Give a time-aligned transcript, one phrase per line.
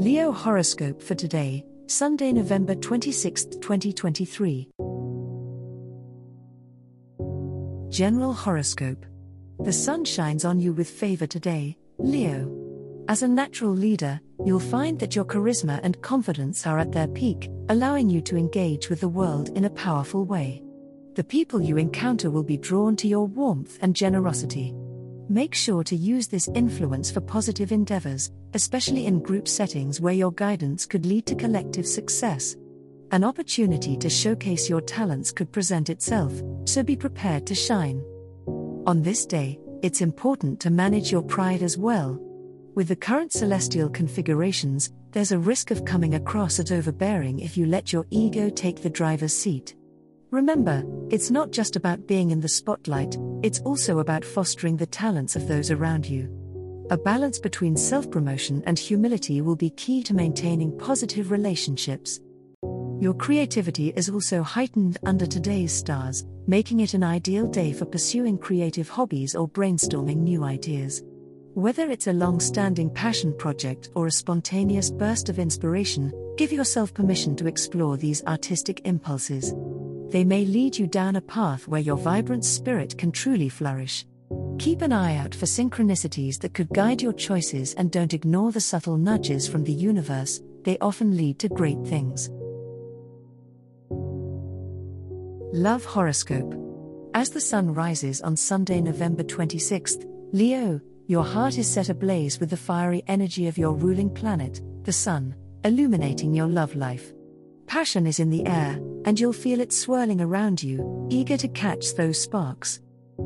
[0.00, 4.70] Leo horoscope for today, Sunday, November 26, 2023.
[7.90, 9.04] General horoscope.
[9.58, 12.50] The sun shines on you with favor today, Leo.
[13.08, 17.50] As a natural leader, you'll find that your charisma and confidence are at their peak,
[17.68, 20.62] allowing you to engage with the world in a powerful way.
[21.14, 24.72] The people you encounter will be drawn to your warmth and generosity.
[25.30, 30.32] Make sure to use this influence for positive endeavors, especially in group settings where your
[30.32, 32.56] guidance could lead to collective success.
[33.12, 36.32] An opportunity to showcase your talents could present itself,
[36.64, 38.02] so be prepared to shine.
[38.88, 42.18] On this day, it's important to manage your pride as well.
[42.74, 47.66] With the current celestial configurations, there's a risk of coming across as overbearing if you
[47.66, 49.76] let your ego take the driver's seat.
[50.30, 55.34] Remember, it's not just about being in the spotlight, it's also about fostering the talents
[55.34, 56.28] of those around you.
[56.90, 62.20] A balance between self promotion and humility will be key to maintaining positive relationships.
[63.00, 68.38] Your creativity is also heightened under today's stars, making it an ideal day for pursuing
[68.38, 71.02] creative hobbies or brainstorming new ideas.
[71.54, 76.94] Whether it's a long standing passion project or a spontaneous burst of inspiration, give yourself
[76.94, 79.52] permission to explore these artistic impulses
[80.10, 84.04] they may lead you down a path where your vibrant spirit can truly flourish.
[84.58, 88.60] Keep an eye out for synchronicities that could guide your choices and don't ignore the
[88.60, 92.28] subtle nudges from the universe, they often lead to great things.
[95.52, 96.54] Love Horoscope
[97.14, 102.50] As the sun rises on Sunday, November 26th, Leo, your heart is set ablaze with
[102.50, 105.34] the fiery energy of your ruling planet, the sun,
[105.64, 107.12] illuminating your love life.
[107.70, 111.94] Passion is in the air, and you'll feel it swirling around you, eager to catch
[111.94, 112.80] those sparks.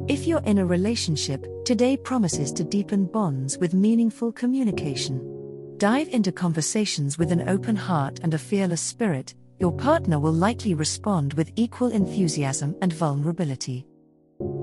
[0.07, 5.75] If you're in a relationship, today promises to deepen bonds with meaningful communication.
[5.79, 10.75] Dive into conversations with an open heart and a fearless spirit, your partner will likely
[10.75, 13.87] respond with equal enthusiasm and vulnerability.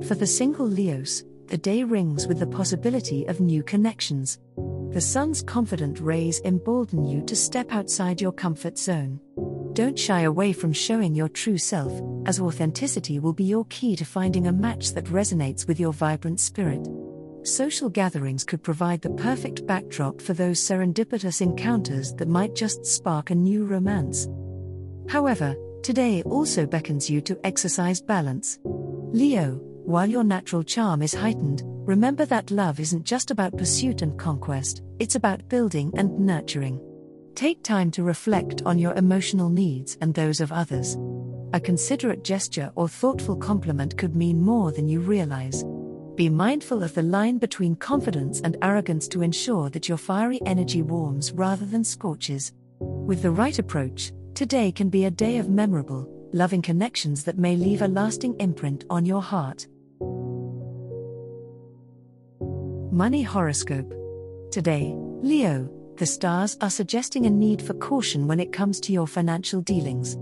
[0.05, 4.37] For the single Leos, the day rings with the possibility of new connections.
[4.91, 9.19] The sun's confident rays embolden you to step outside your comfort zone.
[9.73, 11.93] Don't shy away from showing your true self,
[12.27, 16.41] as authenticity will be your key to finding a match that resonates with your vibrant
[16.41, 16.85] spirit.
[17.43, 23.29] Social gatherings could provide the perfect backdrop for those serendipitous encounters that might just spark
[23.29, 24.27] a new romance.
[25.09, 28.59] However, today also beckons you to exercise balance.
[28.65, 29.53] Leo,
[29.85, 34.83] while your natural charm is heightened, remember that love isn't just about pursuit and conquest,
[34.99, 36.79] it's about building and nurturing.
[37.35, 40.97] Take time to reflect on your emotional needs and those of others.
[41.53, 45.63] A considerate gesture or thoughtful compliment could mean more than you realize.
[46.15, 50.81] Be mindful of the line between confidence and arrogance to ensure that your fiery energy
[50.81, 52.51] warms rather than scorches.
[52.79, 57.55] With the right approach, today can be a day of memorable, loving connections that may
[57.55, 59.67] leave a lasting imprint on your heart.
[62.91, 63.93] Money Horoscope
[64.51, 65.69] Today, Leo
[66.01, 70.17] the stars are suggesting a need for caution when it comes to your financial dealings.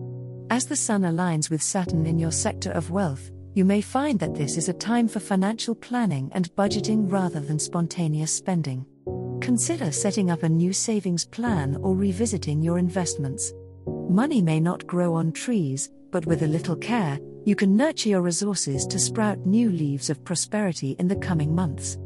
[0.50, 4.35] As the sun aligns with Saturn in your sector of wealth, you may find that
[4.35, 8.85] this is a time for financial planning and budgeting rather than spontaneous spending.
[9.40, 13.53] Consider setting up a new savings plan or revisiting your investments.
[14.09, 18.22] Money may not grow on trees, but with a little care, you can nurture your
[18.22, 21.97] resources to sprout new leaves of prosperity in the coming months.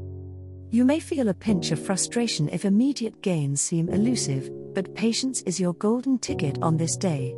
[0.73, 5.59] You may feel a pinch of frustration if immediate gains seem elusive, but patience is
[5.59, 7.35] your golden ticket on this day.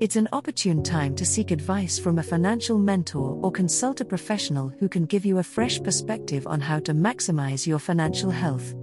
[0.00, 4.72] It's an opportune time to seek advice from a financial mentor or consult a professional
[4.80, 8.74] who can give you a fresh perspective on how to maximize your financial health.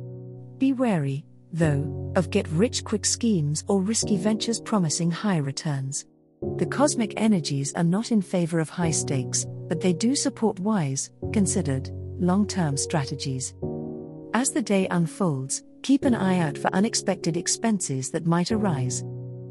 [0.60, 6.06] Be wary, though, of get rich quick schemes or risky ventures promising high returns.
[6.56, 11.10] The cosmic energies are not in favor of high stakes, but they do support wise,
[11.34, 13.54] considered, long term strategies.
[14.34, 19.04] As the day unfolds, keep an eye out for unexpected expenses that might arise.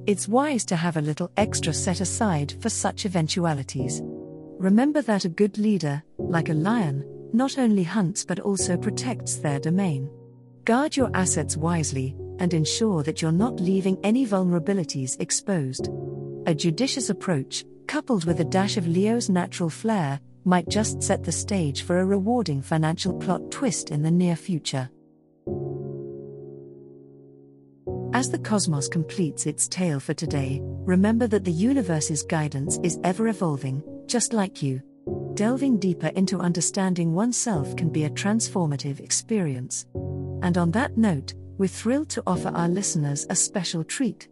[0.06, 4.00] It's wise to have a little extra set aside for such eventualities.
[4.04, 9.58] Remember that a good leader, like a lion, not only hunts but also protects their
[9.58, 10.08] domain.
[10.64, 15.88] Guard your assets wisely and ensure that you're not leaving any vulnerabilities exposed.
[16.46, 21.30] A judicious approach, coupled with a dash of Leo's natural flair, might just set the
[21.30, 24.88] stage for a rewarding financial plot twist in the near future.
[28.14, 33.28] As the cosmos completes its tale for today, remember that the universe's guidance is ever
[33.28, 34.80] evolving, just like you.
[35.34, 39.86] Delving deeper into understanding oneself can be a transformative experience.
[40.42, 44.28] And on that note, we're thrilled to offer our listeners a special treat.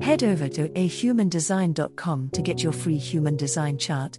[0.00, 4.18] Head over to ahumandesign.com to get your free human design chart,